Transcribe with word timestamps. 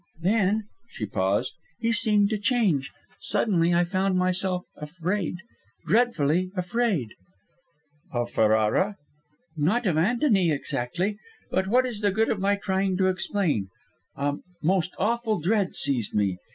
"Then" 0.19 0.63
she 0.95 1.05
paused 1.05 1.53
"he 1.77 1.91
seemed 1.91 2.31
to 2.31 2.39
change. 2.39 2.91
Suddenly, 3.19 3.71
I 3.75 3.83
found 3.83 4.17
myself 4.17 4.63
afraid 4.75 5.35
dreadfully 5.85 6.49
afraid" 6.55 7.13
"Of 8.11 8.31
Ferrara?" 8.31 8.95
"Not 9.55 9.85
of 9.85 9.99
Antony, 9.99 10.49
exactly. 10.49 11.19
But 11.51 11.67
what 11.67 11.85
is 11.85 12.01
the 12.01 12.09
good 12.09 12.31
of 12.31 12.39
my 12.39 12.55
trying 12.55 12.97
to 12.97 13.09
explain! 13.09 13.69
A 14.15 14.37
most 14.63 14.95
awful 14.97 15.39
dread 15.39 15.75
seized 15.75 16.15
me. 16.15 16.39